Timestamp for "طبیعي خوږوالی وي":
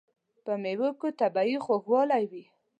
1.19-2.43